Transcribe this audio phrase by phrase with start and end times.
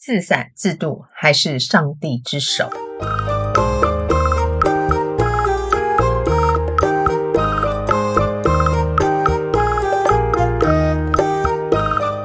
[0.00, 2.70] 自闪自度还是上帝之手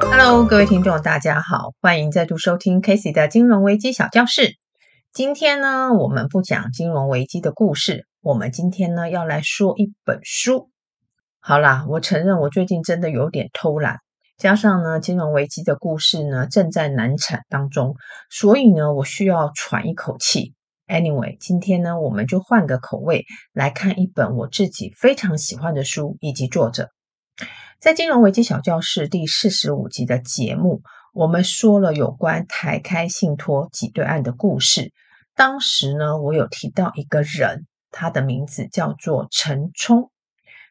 [0.08, 4.54] ？Hello，各位听众，大家好，欢迎再度收听 Casey 的金融危机小教室。
[5.12, 10.70] 今天呢，我们不讲金融危机的故事，我们今天呢要来说一本书。
[11.40, 13.98] 好啦，我承认我最近真的有点偷懒。
[14.36, 17.94] 加上呢，金融危机的故事呢正在难产当中，
[18.30, 20.54] 所以呢，我需要喘一口气。
[20.86, 26.90] Anyway，今天呢，我们就换个口味来看一本我自己非常喜欢的书以及作者。
[27.80, 34.92] 在金融危机小教室第四十五集的节目，我们说了有关台开信托挤兑案的故事。
[35.34, 40.10] 当时呢，我有提到一个人，他的名字叫做陈冲，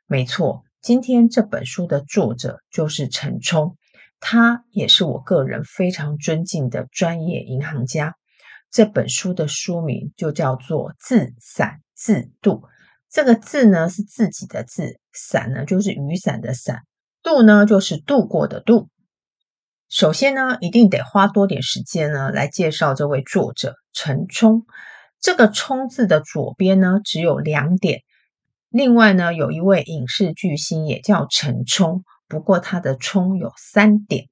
[0.05, 0.63] 没错。
[0.84, 3.78] 今天这本书的作者就是陈冲，
[4.20, 8.16] 他也是我个人非常尊敬的专业银行家。
[8.70, 12.52] 这本书的书名就叫做《自散自度》，
[13.10, 16.82] 这个“自”呢是自己的“自”，“散”呢就是雨伞的“伞
[17.24, 18.90] ”，“度”呢就是度过的“度”。
[19.88, 24.66] 首先呢，一定得花多点时间呢来介绍这位作者陈冲。
[25.22, 28.02] 这个“冲”字的左边呢只有两点。
[28.74, 34.29] 另外呢，有一位影视巨星也叫陈冲，不过他的“冲”有三点。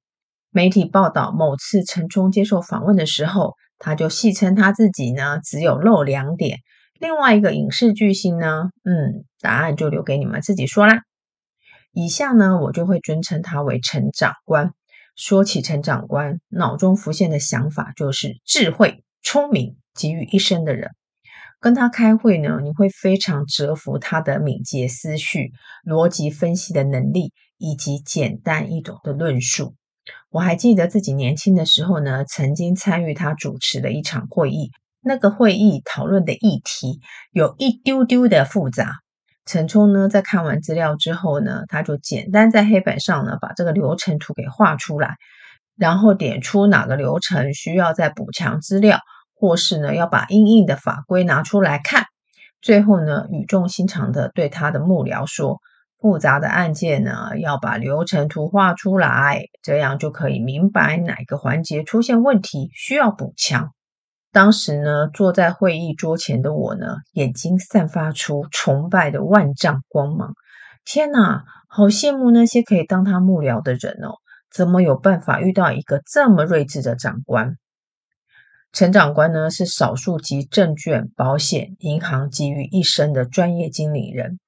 [0.50, 6.58] 媒体报道，某次陈冲接受访问的时候，他就戏称他自己呢只有露两点。
[6.98, 11.02] 另外一个影视巨星呢，嗯，答案就留给你们自己说啦。
[11.92, 14.72] 以下呢，我就会尊称他为陈长官。
[15.14, 20.90] 说起陈长官，脑中浮现的想法就是智慧、聪明集于一身的人。
[21.62, 25.52] 跟他开会呢，你会非常折服他的敏捷思绪、
[25.86, 29.76] 逻辑分析的能力以及简单易懂的论述。
[30.30, 36.98] 我还记得自己年轻的时候呢，曾经参与他主持的一场会议，那个会议讨论的议题
[37.30, 38.96] 有一丢丢的复杂。
[39.46, 45.14] 陈冲呢，在看完资料之后呢，他就简单在黑板上呢把这个流程图给画出来，
[45.76, 48.98] 然后点出哪个流程需要再补强资料。
[49.42, 52.04] 或是呢，要把硬硬的法规拿出来看，
[52.60, 55.58] 最后呢，语重心长的对他的幕僚说
[55.98, 63.72] ：“复杂的案件呢，要把流程图画出来，这样就可以明白哪个环节出现问题，需要补强。”
[64.30, 70.34] 当时呢，坐在会议桌前的我呢，眼睛散发出崇拜的万丈光芒。
[70.84, 74.14] 天哪，好羡慕那些可以当他幕僚的人哦！
[74.54, 77.56] 怎么有办法遇到一个这么睿智的长官？
[78.72, 84.38] 陈长官呢，是少数集证券、保险、银行集于一身的专业经理人。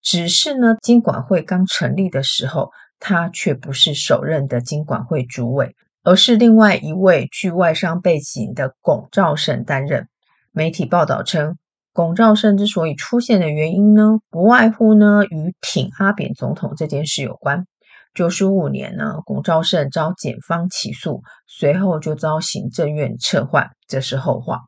[0.00, 10.08] 只是呢，金管会刚成立的时候，他却不是首任的金管会主委，而是另外一位具外商背景的龚兆胜担任。
[10.52, 11.58] 媒体报道称，
[11.92, 17.66] 龚兆胜之所以出现的原因呢，不外乎呢与挺阿扁总统这件事有关。
[18.16, 24.60] 九十五年呢，龚兆胜遭检方起诉，随后就遭行政院撤换，这是后话。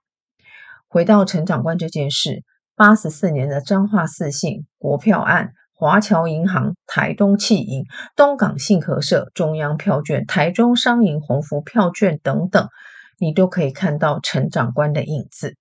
[0.87, 2.43] 回到陈长官这件事，
[2.77, 12.69] 八十四年的彰化四信、国票案、华侨银行、台东企银、东港信合社、中央票券、台中商银鸿福票券等等，
[13.19, 15.57] 你都可以看到陈长官的影子。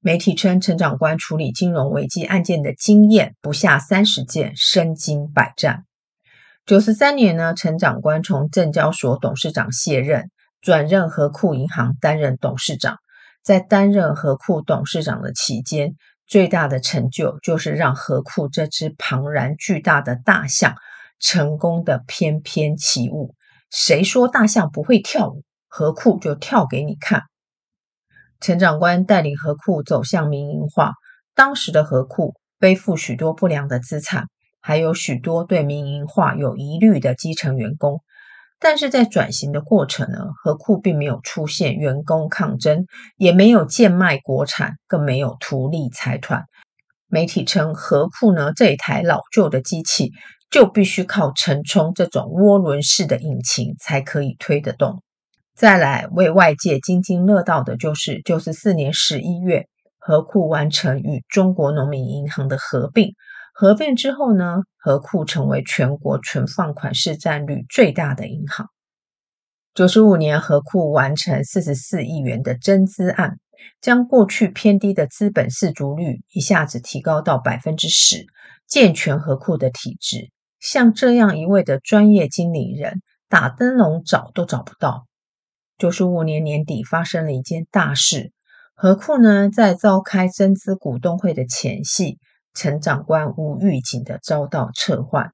[0.00, 5.86] 媒体称，陈长官处理金融危机案件的经验不下三十件，身经百战。
[6.66, 12.98] 九十三年呢，陈长官从证交所董事长卸任，转任和库银行担任董事长。
[13.42, 15.94] 在担任和库董事长的期间，
[16.26, 20.76] 最大的成就就是让和库这只庞然巨大的大象
[21.18, 23.34] 成功的翩翩起舞。
[23.70, 25.42] 谁说大象不会跳舞？
[25.66, 27.22] 合库就跳给你看。
[28.40, 30.92] 陈长官带领合库走向民营化，
[31.34, 34.26] 当时的合库背负许多不良的资产。
[34.60, 38.02] 还有许多对民营化有疑虑的基层员工，
[38.58, 42.86] 但是在转型的过程呢，合库并没有出现员工抗争，
[43.16, 46.44] 也没有贱卖国产，更没有图利财团。
[47.08, 50.12] 媒体称，合库呢这一台老旧的机器，
[50.50, 55.02] 就必须靠陈冲这种涡轮式的引擎才可以推得动。
[55.56, 59.66] 再来为外界津津乐道的就是九十四年十一月，
[59.98, 63.14] 合库完成与中国农民银行的合并。
[63.60, 68.68] 合并之后呢，合库成为全国存放款市占率最大的银行。
[69.74, 73.36] 九十五年，合库完成四十四亿元的增资案，
[73.82, 78.24] 将过去偏低的资本适足率一下子提高到百分之十，
[78.66, 80.30] 健全合库的体制。
[80.58, 85.04] 像这样一位的专业经理人，打灯笼找都找不到。
[85.76, 88.32] 九十五年年底发生了一件大事。
[88.74, 92.16] 何库呢，在召开增资股东会的前夕，
[92.54, 95.32] 陈长官无预警的遭到撤换。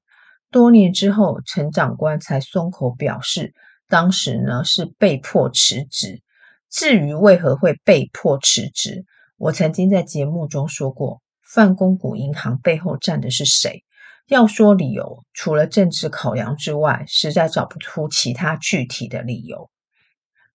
[0.51, 3.53] 多年之后，陈长官才松口表示，
[3.87, 6.21] 当时呢是被迫辞职。
[6.69, 9.05] 至于为何会被迫辞职，
[9.37, 13.83] 我曾经在节目中说过，泛公股银行背后站的是谁？
[14.27, 19.69] 要说理由，除了政治考量之外，实在找不出其他具体的理由。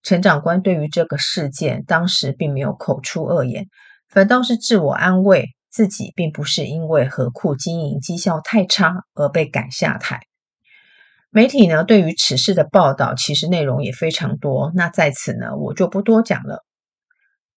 [0.03, 3.69] 陈长官对于这个事件，当时并没有口出恶言，
[4.09, 10.21] 反倒是自我安慰，自己并不是因为何库经营绩效太差而被赶下台。
[11.31, 14.71] 媒体呢，对于此事的报道，其实内容也非常多。
[14.75, 16.63] 那在此呢，我就不多讲了。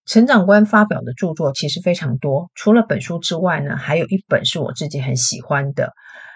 [0.06, 5.92] 陈长官发表的著作其实非常多，除了本书之外呢，还有一本是我自己很喜欢的。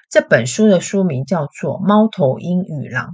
[0.10, 3.08] 这本书的书名叫做《猫头鹰与狼》。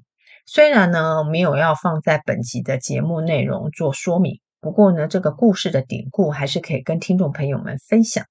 [0.47, 8.25] 虽然呢，没有要放在本集的节目内容做说明，不过呢，这个故事的典故还是可以跟听众朋友们分享。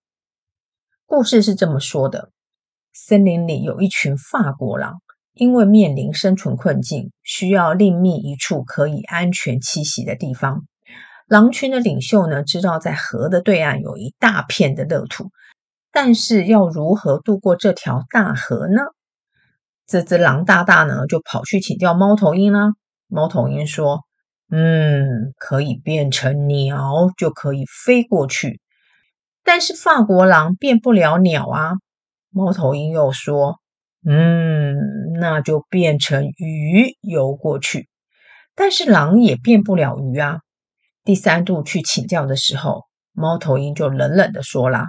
[1.06, 2.30] 故事是这么说的：
[2.92, 5.00] 森林里有一群法国狼。
[5.36, 10.62] 因为面临生存困境，需要另觅一处可以安全栖息的地方。
[11.26, 15.32] 狼群的领袖呢，知道在河的对岸有一大片的乐土，
[15.90, 18.82] 但是要如何渡过这条大河呢？
[19.88, 22.68] 这只狼大大呢，就跑去请教猫头鹰啦。
[23.08, 24.02] 猫头鹰说
[24.52, 28.60] ：“嗯，可以变成鸟，就可以飞过去。
[29.44, 31.72] 但是法国狼变不了鸟啊。”
[32.32, 33.60] 猫头鹰又说。
[34.06, 34.76] 嗯，
[35.18, 37.88] 那就变成鱼游过去，
[38.54, 40.40] 但是狼也变不了鱼啊。
[41.04, 42.82] 第三度去请教的时候，
[43.12, 44.84] 猫头鹰就冷冷的说啦：“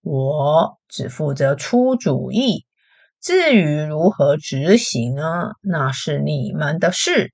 [0.00, 2.64] 我只负责出主意，
[3.20, 7.32] 至于如何执行呢，那是你们的事。”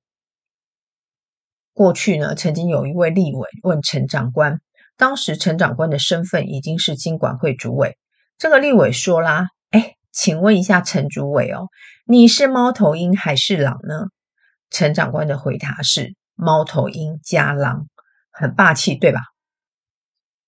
[1.75, 4.63] 过去呢，曾经有一位立委问陈长官，
[4.99, 7.97] 当时陈长官的身份已经是经管会主委，
[8.37, 11.69] 这个立委说啦：“哎。”请问一下陈主委哦，
[12.05, 14.07] 你是猫头鹰还是狼呢？
[14.69, 17.87] 陈长官的回答是猫头鹰加狼，
[18.33, 19.21] 很霸气，对吧？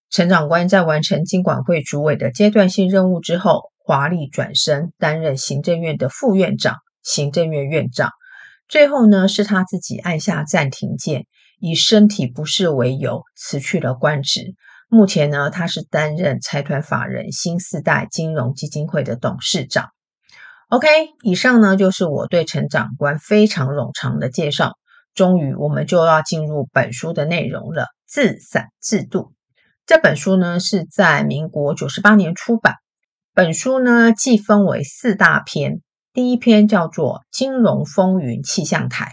[0.08, 8.10] 陈长官在完成经管会主委的阶段性任务之后，华丽转身担任行政院的副院长、行政院院长。
[8.66, 11.26] 最后呢，是他自己按下暂停键，
[11.60, 14.54] 以身体不适为由辞去了官职。
[14.88, 19.90] 目前呢，他是担任财团法人新四代金融基金会的董事长。
[20.68, 20.88] OK，
[21.22, 24.72] 以上呢就是我对陈长官非常冗长的介绍。
[25.14, 27.86] 终于，我们就要进入本书的内容了。
[28.06, 29.32] 自散制度
[29.86, 32.74] 这本书呢是在民国九十八年出版。
[33.34, 35.80] 本书呢既分为四大篇，
[36.12, 39.04] 第一篇叫做《金融风云气象台》，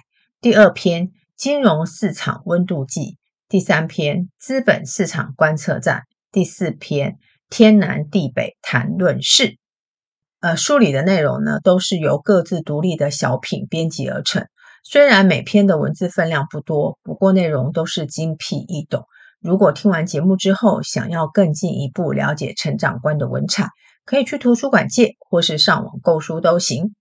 [0.41, 1.07] 第二篇
[1.37, 3.01] 《金融市场温度计》。
[3.47, 6.01] 第三篇资本市场观测站，
[6.31, 9.59] 第四篇天南地北谈论事。
[10.39, 14.47] 呃，书里的内容呢，都是由各自独立的小品编辑而成。
[14.83, 19.05] 虽然每篇的文字分量不多，不过内容都是精辟易懂。
[19.39, 23.67] 如果听完节目之后，想要更进一步了解陈长官的文采，
[24.05, 26.95] 可以去图书馆借，或是上网购书都行。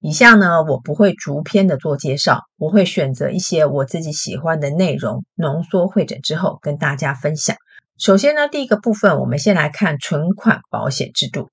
[0.00, 7.56] 以下呢，我不会逐篇的做介绍，我会选择一些我自己喜欢的内容，浓缩会诊之后跟大家分享。
[7.98, 11.50] 首先呢，第一个部分，我们先来看存款保险制度。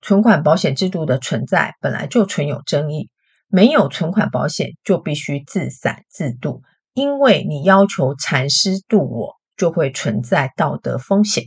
[0.00, 3.10] 存款保险制度的存在本来就存有争议，
[3.48, 6.62] 没有存款保险就必须自散自度，
[6.94, 11.46] 因为你要求禅师度我，就会存在道德风险。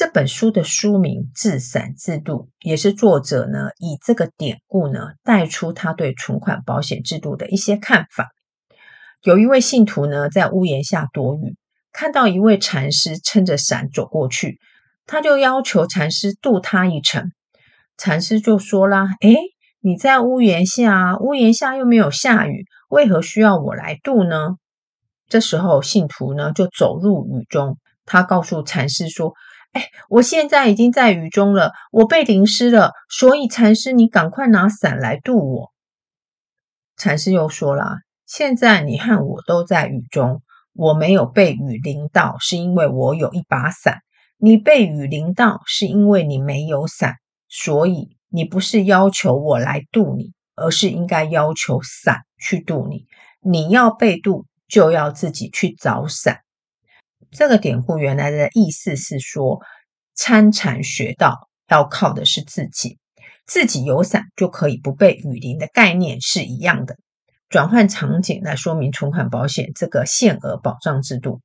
[0.00, 8.30] 这本书的书名“自散自渡”也是作者呢以这个典故呢带出他对存款保险制度的一些看法。
[9.22, 11.54] 有一位信徒呢在屋檐下躲雨，
[11.92, 14.58] 看到一位禅师撑着伞走过去，
[15.04, 17.30] 他就要求禅师渡他一程。
[17.98, 19.36] 禅师就说啦：“诶，
[19.80, 24.56] 你在屋檐下，屋檐下又没有下雨，为何需要我来渡呢？”
[25.28, 27.76] 这时候信徒呢就走入雨中，
[28.06, 29.34] 他告诉禅师说。
[29.72, 35.72] 哎，我现在已经在雨中了，我被淋湿了，所以禅师，你赶快拿伞来渡我。
[36.96, 43.98] 禅师又说了，现在你和我都在雨中，我没有被雨淋到，是因为我有一把伞；
[44.38, 47.14] 你被雨淋到，是因为你没有伞。
[47.48, 53.06] 所以你不是要求我来渡你，而是应该要求伞去渡你。
[53.40, 56.40] 你要被渡，就要自己去找伞。
[57.32, 59.60] 这个典故原来的意思是说，
[60.14, 62.98] 参禅学道要靠的是自己，
[63.46, 66.96] 自己有伞就可以不被雨淋的概念是一样的。
[67.48, 71.40] 转换场景来说明存款保险这个限额保障制度。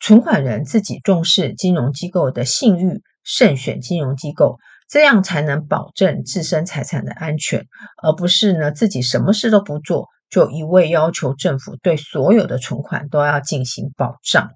[0.00, 7.66] 存款人自己重视金融机构的信誉，慎选金融机构，这样才能保证自身财产的安全，
[8.02, 14.50] 而不是呢自己什么事都不做，就一味要求政府对所有的存款都要进行保障。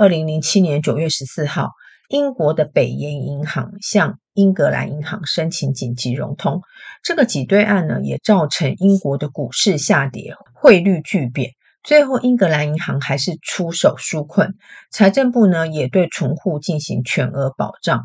[0.00, 1.70] 二零零七年九月十四号，
[2.08, 6.60] 英国的北岩银行向英格兰银行申请紧急融通，
[7.02, 11.50] 这个挤兑案呢，也造成英国的股市下跌，汇率巨贬。
[11.82, 14.54] 最后，英格兰银行还是出手纾困，
[14.92, 18.04] 财政部呢也对存户进行全额保障。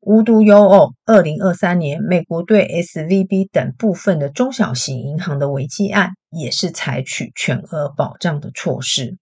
[0.00, 9.18] 无独有偶，二零二三年，美国对 SVB 等部分的中小型银行的危机案也是采取全额保障的措施。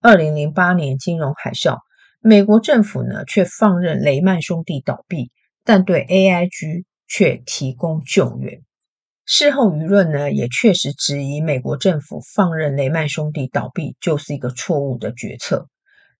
[0.00, 1.78] 二零零八年金融海啸，
[2.20, 5.30] 美国政府呢却放任雷曼兄弟倒闭，
[5.64, 8.62] 但对 AIG 却提供救援。
[9.24, 15.68] 事后舆论呢也确实质疑美国政府放任雷曼兄弟倒闭就是一个错误的决策。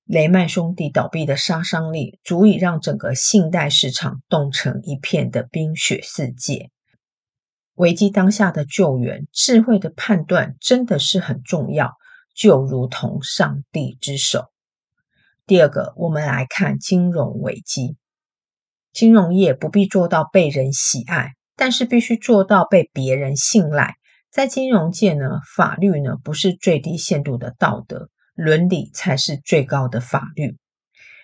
[0.04, 6.70] 雷曼兄弟倒闭的杀伤力足以让整个信贷市场冻成一片的冰雪世界。
[7.74, 11.92] 危机当下的救援，智慧的判断真的是很重要，
[12.36, 14.44] 就如同上帝之手。
[15.46, 17.96] 第二个，我们来看金融危机。
[18.92, 21.32] 金融业不必做到被人喜爱。
[21.58, 23.94] 但是必须做到被别人信赖。
[24.30, 30.58] 在金融界呢，法律呢不是最低限度的道德，伦理才是最高的法律。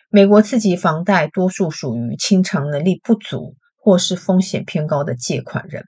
[0.09, 5.85] 美国次级房贷多数属于清偿能力不足或是风险偏高的借款人，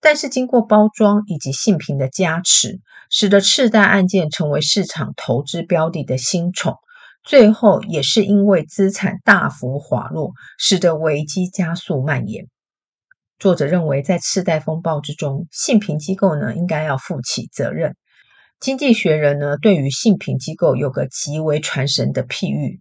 [0.00, 6.76] 但是经过包装以及信评的加持，使得次贷案件成为市场投资标的的新宠。
[7.24, 12.46] 最后也是因为资产大幅滑落，使得危机加速蔓延。
[13.38, 17.96] 作者认为，在次贷风暴之中，信评机构呢应该要负起责任。
[18.60, 22.80] 经济学人呢对于信评机构有个极为传神的譬喻，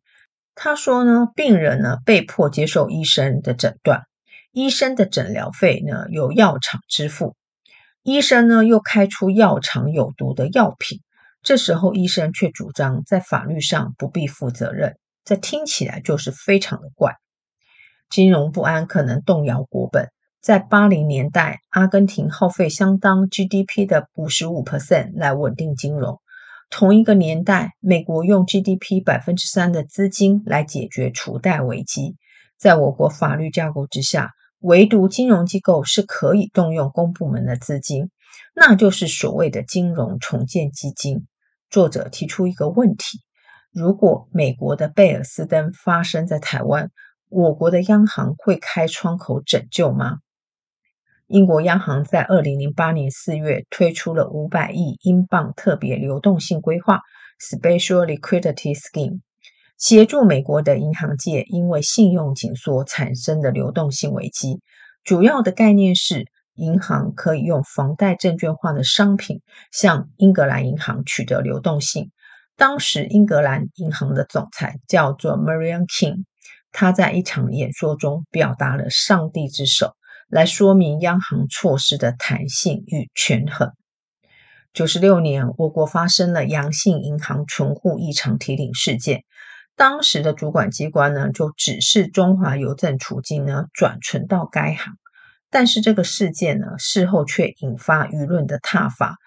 [0.55, 4.03] 他说呢，病人呢被迫接受医生的诊断，
[4.57, 7.35] 医生的诊疗费呢由药厂支付，
[8.01, 11.01] 医生呢又开出药厂有毒的药品，
[11.43, 17.17] 这时候医生却主张在法律上不必负责任，这听起来就是非常的怪。
[18.09, 20.09] 金融不安可能动摇国本。
[20.41, 26.19] 在八零年代，阿根廷耗费相当 GDP 的五十五 percent 来稳定金融。
[26.71, 32.15] 同一个年代，美国用 GDP 百分之三的资金来解决储贷危机。
[32.57, 38.09] 在我国法律架构之下，唯独金融机构是可以动用公部门的资金，
[38.55, 41.27] 那就是所谓的金融重建基金。
[41.69, 43.19] 作者提出一个问题：
[43.71, 46.89] 如果美国的贝尔斯登发生在台湾，
[47.29, 50.17] 我国的央行会开窗口拯救吗？
[51.27, 57.01] 英国央行在二零零八年四月推出了五百亿英镑特别流动性规划
[57.39, 59.19] （Special Liquidity Scheme），
[59.77, 64.61] 协助美国的银行界因为信用紧缩产生的流动性危机。
[65.03, 69.41] 主要的概念是，银行可以用房贷证券化的商品
[69.71, 72.11] 向英格兰银行取得流动性。
[72.55, 76.23] 当时，英格兰银行的总裁叫做 Marian King，
[76.71, 79.93] 他在一场演说中表达了“上帝之手”。
[80.27, 83.71] 来说明央行措施的弹性与权衡。
[84.73, 89.23] 九十六年，我国发生了阳性银行存户异常提领事件，
[89.77, 94.95] 当时的主管机关呢，就指示中华邮政储金呢转存到该行。
[95.51, 99.17] 但是这个事件呢，事后却引发舆论的挞伐。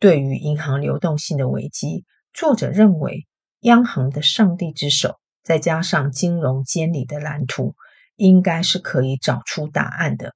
[0.00, 2.04] 对于银行流动性的危机，
[2.34, 3.28] 作者认为，
[3.60, 7.76] 央行的上帝之手，再加上金融监理的蓝图，
[8.16, 10.34] 应该是可以找出答案的。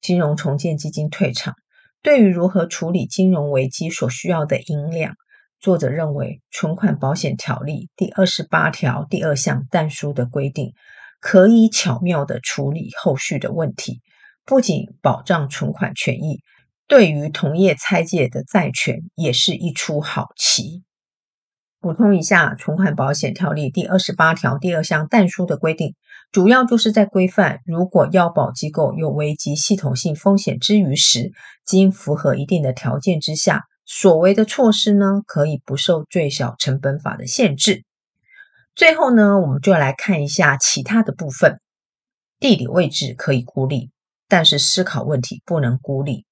[0.00, 1.54] 金融重建基金退场，
[2.02, 5.14] 对于如何处理金融危机所需要的银两，
[5.60, 10.72] 作者认为，存款保险条例第二十八条第二项但书的规定，
[11.20, 14.00] 可以巧妙地处理后续的问题，
[14.44, 16.42] 不仅保障存款权益，
[16.86, 20.84] 对于同业拆借的债权也是一出好棋。
[21.80, 25.96] 补充一下，存款保险条例第二十八条第二项但书的规定，
[26.30, 31.32] 主要就是在规范，如果要保机构有危及系统性风险之余时，
[31.64, 37.84] 经符合一定的条件之下，所谓的措施呢，可以不受最小成本法的限制。
[38.74, 41.58] 最后呢，我们就来看一下其他的部分。
[42.38, 43.90] 地理位置可以孤立，
[44.28, 46.26] 但是思考问题不能孤立。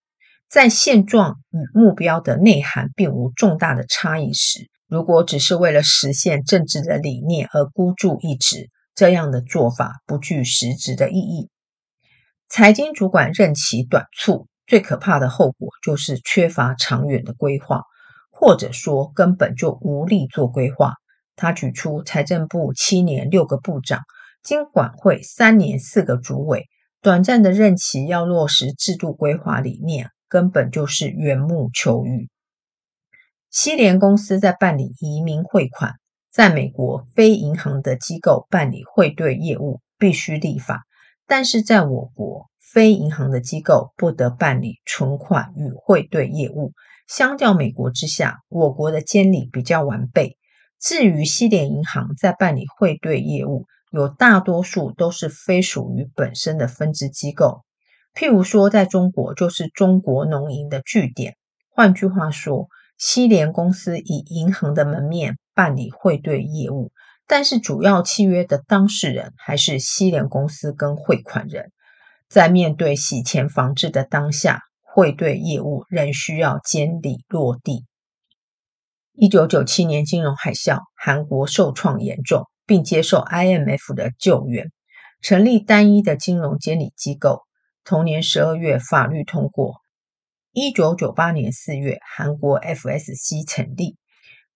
[0.51, 11.49] 在现状与目标的内涵并无重大的差异时，如果只是为了实现政治的理念而孤注一掷，这样的做法不具实质的意义。
[12.51, 17.83] 财经主管任期短促，最可怕的后果就是缺乏长远的规划，
[18.31, 20.95] 或者说根本就无力做规划。
[21.37, 24.03] 他举出财政部七年六个部长，
[24.43, 26.65] 经管会三年四个主委，
[27.03, 32.29] 短暂的任期要落实制度规划理念，根本就是缘木求鱼。
[33.51, 35.95] 西联公司在办理移民汇款，
[36.33, 40.85] 在美国非银行的机构办理汇兑业务必须立法，
[41.27, 46.75] 但是在我国非银行的机构不得办理存款与汇兑业务。
[47.09, 50.37] 相较美国之下，我国的监理比较完备。
[50.79, 57.63] 至于西联银行在办理汇兑业务，有大多数都是非属于本身的分支机构，
[58.15, 61.39] 譬如说在中国就是中国农银的据点。
[61.71, 62.69] 换句话说，
[62.99, 66.93] 西联公司以银行的门面办理汇兑业务，
[67.27, 71.73] 但是主要契约的当事人还是西联公司跟汇款人。
[72.37, 77.87] 在面对洗钱防治的当下，汇兑业务仍需要监理落地。
[79.15, 84.71] 一九九七年金融海啸，韩国受创严重，并接受 IMF 的救援，
[85.23, 87.41] 成立单一的金融监理机构。
[87.85, 89.77] 同年十二月，法律通过。
[90.53, 93.97] 一九九八年四月，韩国 FSC 成立。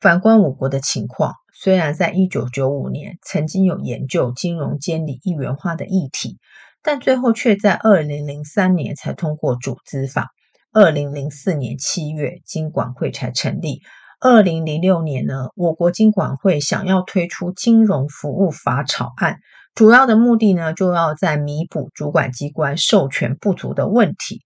[0.01, 6.39] 反观我国的情况，虽然在一九九五年曾经有研究金融监理一元化的议题，
[6.83, 10.29] 但最后却在二零零三年才通过组织法。
[10.73, 13.81] 二零零四年七月，金管会才成立。
[14.21, 19.39] 二零零六年呢，我国金管会想要推出金融服务法草案，
[19.75, 24.43] 主要的目的呢，就要在弥补主管机关授权不足的问题。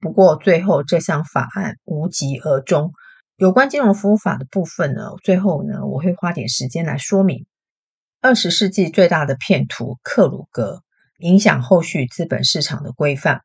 [0.00, 2.92] 不过最后这项法案无疾而终。
[3.36, 7.46] 有关金融服务法的部分呢，最后呢，我会花点时间来说明。
[8.20, 10.82] 二十世纪最大的骗徒克鲁格
[11.22, 13.42] 影响后续资本市场的规范。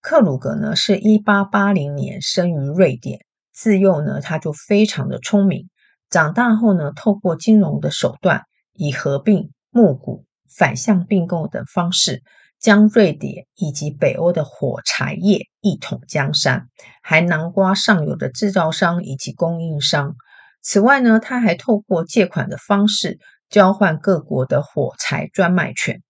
[0.00, 3.20] 克鲁格呢，是一八八零年生于瑞典。
[3.52, 5.68] 自幼呢，他就非常的聪明。
[6.10, 12.24] 长大后呢，透过金融的手段，以合并、募股、反向并购等方式，
[12.58, 16.66] 将瑞典以及北欧的火柴业一统江山，
[17.02, 20.16] 还囊括上游的制造商以及供应商。
[20.60, 26.02] 此外呢，他还透过借款的方式，交换各国的火柴专卖权。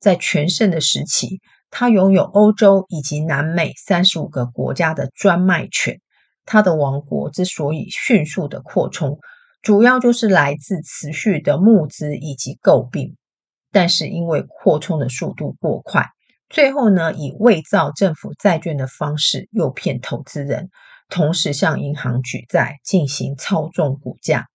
[0.00, 6.00] 在全盛的时期，他拥有欧洲以及南美三十五个国家的专卖权。
[6.46, 9.18] 他的王国之所以迅速的扩充，
[9.62, 13.14] 主要就是来自持续的募资以及购并。
[13.70, 16.06] 但是因为扩充的速度过快，
[16.48, 20.70] 最后呢，以伪造政府债券的方式诱骗投资人，
[21.08, 24.48] 同时向银行举债进行操纵股价。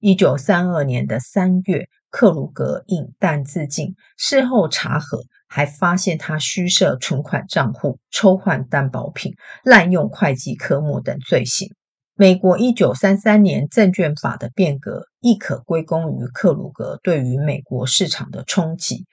[0.00, 5.20] 一九三二年的三月，克鲁格饮弹自尽，事后查核。
[5.48, 11.74] 还发现他虚设存款账户、抽换担保品、滥用会计科目等罪行。
[12.14, 19.04] 美国一九三三年证券法的变革，亦可归功于克鲁格对于美国市场的冲击。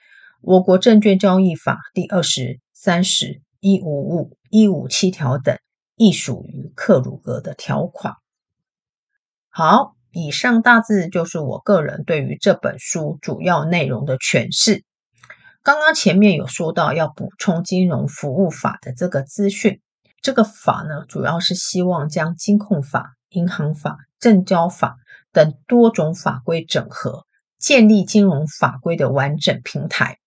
[0.42, 5.58] 我国证券交易法第二十、三十、一五五、一五七条等，
[5.98, 8.16] 亦属于克鲁格的条款。
[9.50, 14.84] 好，以上大致就是我个人对于这本书主要内容的诠释。
[15.64, 19.82] 刚刚前面有说到要补充金融服务法的这个资讯，
[20.22, 24.98] 这个法呢，主要是希望将金控法、银行法、证交法
[25.32, 27.26] 等多种法规整合，
[27.58, 30.20] 建立金融法规的完整平台。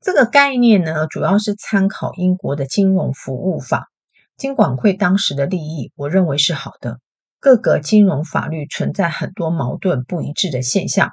[0.00, 3.88] 这个概念呢，主要是参考英国的金融服务法。
[4.38, 7.00] 金管会当时的立意，我认为是好的。
[7.40, 11.10] 各个金融法律存在很多矛盾不一致的现象。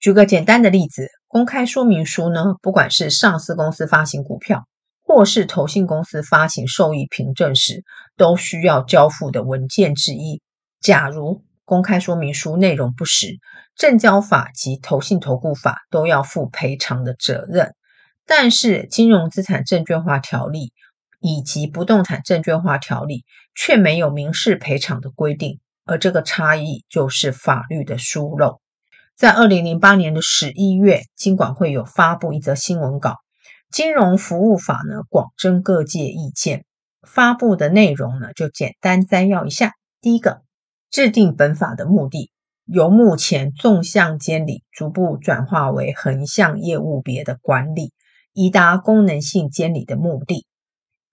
[0.00, 1.10] 举个简单的例子。
[1.26, 4.68] 公开说明书呢，不管是上市公司发行股票，
[5.02, 7.82] 或是投信公司发行受益凭证时，
[8.16, 10.42] 都需要交付的文件之一。
[10.80, 13.40] 假如公开说明书内容不实，
[13.74, 17.74] 证交法及投信投顾法都要负赔偿的责任。
[18.24, 20.72] 但是金融资产证券化条例
[21.26, 28.60] 以及不动产证券化条例却没有民事赔偿的规定，而这个差异就是法律的疏漏。
[29.16, 33.10] 在二零零八年的十一月，金管会有发布一则新闻稿，
[33.70, 36.66] 《金融服务法》呢广征各界意见。
[37.00, 40.42] 发布的内容呢，就简单摘要一下：第一个，
[40.90, 42.30] 制定本法的目的，
[42.66, 47.94] 由目前纵向监理逐步转化为横向业务别的管理，
[48.34, 50.46] 以达功能性监理的目的。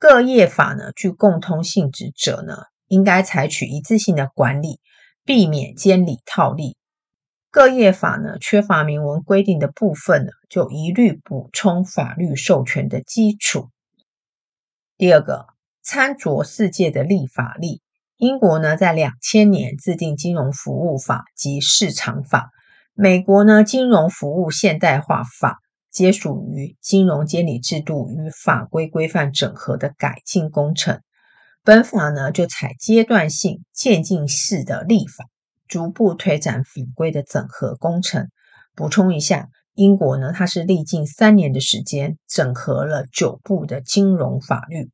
[0.01, 2.55] 各业法呢具共通性质者呢，
[2.87, 4.79] 应该采取一致性的管理，
[5.25, 6.75] 避免监理套利。
[7.51, 13.69] 各业法呢，缺乏明文规定的部分呢，就一律补充法律授权的基础。
[14.97, 15.45] 第二个，
[15.83, 17.83] 参酌世界的立法力。
[18.17, 22.49] 英国呢，在两千年制定金融服务法及市场法；
[22.95, 25.59] 美国呢，金融服务现代化法，
[25.91, 31.01] 皆属于金融监理制度与法规规范整合的改进工程。
[31.63, 35.25] 本法呢，就采阶段性、渐进式的立法，
[35.67, 38.30] 逐步推展法规的整合工程。
[38.73, 44.89] 补充一下，英国呢，它是历经三年的时间，整合了九部的金融法律。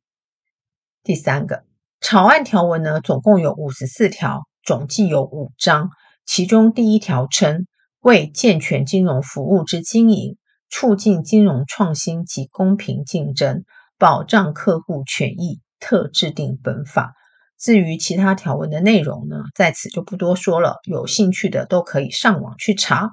[1.02, 1.64] 第三个。
[2.00, 5.90] 草案条文呢，总共有五十四条，总计有五章。
[6.24, 7.66] 其中第一条称，
[8.00, 10.36] 为健全金融服务之经营，
[10.70, 13.64] 促进金融创新及公平竞争，
[13.98, 17.14] 保障客户权益，特制定本法。
[17.58, 20.76] 至于其他条文的内容呢，在此就不多说了。
[20.84, 23.10] 有兴趣的都可以上网去查。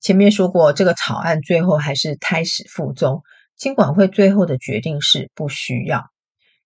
[0.00, 3.22] 前面说过，这个草案最后还是胎死腹中，
[3.56, 6.06] 金管会最后的决定是不需要。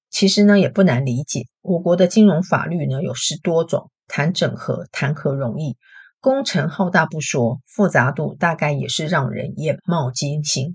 [0.08, 5.76] 其实呢，也不难理解，我国的金融法律呢有十多种，谈整合谈何容易？
[6.20, 10.74] 工程浩大不说，复杂度大概也是让人眼冒金星。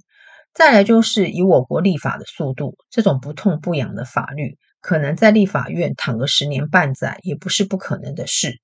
[0.53, 8.59] 再来就是以我国立法的速度，这种不痛不痒的法律，可能在立法院躺个十年半载也不是不可能的事。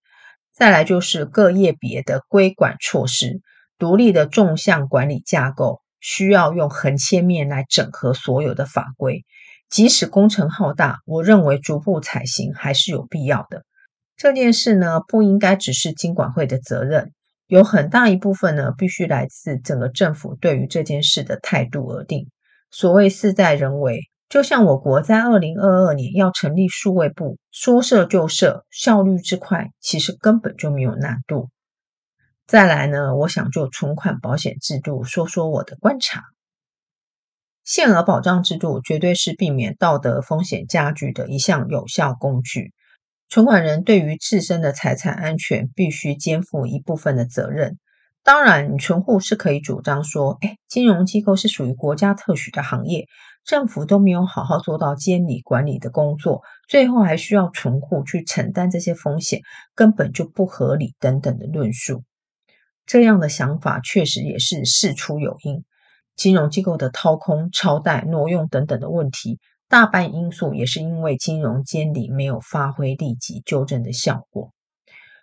[0.54, 3.42] 再来就是各业别的规管措施，
[3.78, 9.24] 独立的纵向管理架构，需要用横切面来整合所有的法规。
[9.70, 13.64] 即使工程浩大，我认为逐步采行还是有必要的。
[14.18, 17.14] 这件事呢，不应该只是金管会的责任，
[17.46, 22.28] 有很大一部分呢，必须来自整个政府对于这件事的态度而定。
[22.72, 31.50] 所谓事在人为，就像我国在二零二二年要成立数位部，说设就设，效率之快，其实根本就没有难度。
[32.48, 36.24] 再来呢，我想就存款保险制度说说我的观察。
[37.64, 42.74] 限额保障制度绝对是避免道德风险加剧的一项有效工具。
[43.30, 47.78] 存款人对于自身的财产安全必须肩负一部分的责任。
[48.24, 53.06] 当然，你存户是可以主张说：“哎，金融机构是属于国家特许的行业，
[53.46, 59.42] 政府都没有好好做到监理管理的工作，最后还需要存户去承担这些风险，
[59.76, 62.04] 根本就不合理。”等等的论述。
[62.86, 65.64] 这样的想法确实也是事出有因。
[66.16, 74.52] 金融机构的掏空、超贷、挪用等等的问题，大半因素也是因为金融监理没有发挥立即纠正的效果。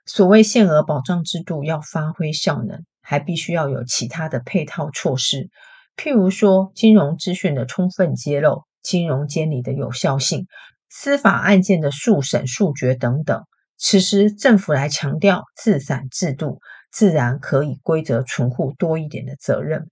[0.07, 5.49] 所谓限额保障制度要发挥效能，还必须要有其他的配套措施，
[5.97, 10.47] 譬如说金融资讯的充分揭露、金融监理的有效性、
[10.91, 13.45] 司法案件的速审速决等等。
[13.79, 16.61] 此时政府来强调自伞制度，
[16.93, 19.89] 自然可以归责存户多一点的责任。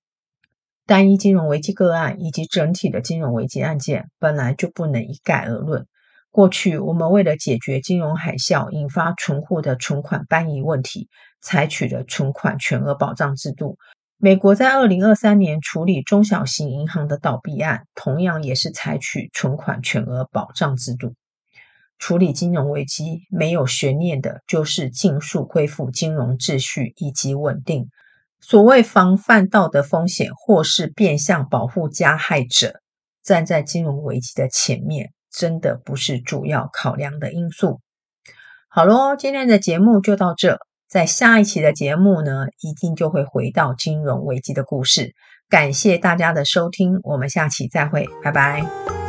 [0.92, 5.86] 单一金融危机个案以及整体的金融危机案件本来就不能一概而论。
[6.30, 11.08] 过去我们为了解决金融海啸引发存户的存款搬移问题，
[11.40, 13.78] 采取了存款全额保障制度。
[14.18, 21.14] 美国在二零二三年处理中小型银行的倒闭案，同样也是采取存款全额保障制度。
[21.98, 27.88] 处理金融危机没有悬念的就是尽速恢复金融秩序以及稳定。
[28.42, 32.80] 所谓防范道德风险，或是变相保护加害者，
[33.22, 37.80] 站在金融危机的前面，真的不是主要考量的因素。
[38.68, 45.14] 好喽，今天的节目就到这，在下一期的节目呢，一定就会回到金融危机的故事。
[45.48, 49.01] 感谢大家的收听，我们下期再会，拜拜。